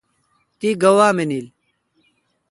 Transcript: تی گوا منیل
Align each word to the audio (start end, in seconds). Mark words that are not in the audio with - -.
تی 0.59 0.69
گوا 0.81 1.07
منیل 1.17 1.47